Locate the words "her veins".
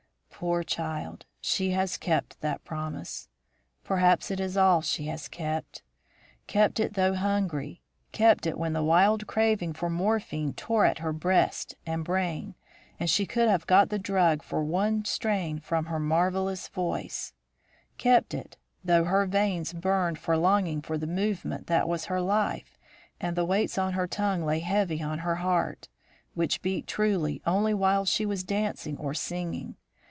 19.03-19.73